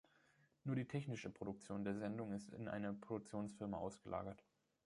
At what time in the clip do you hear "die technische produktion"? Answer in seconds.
0.75-1.83